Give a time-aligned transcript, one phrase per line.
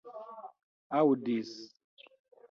[0.99, 1.51] aŭdis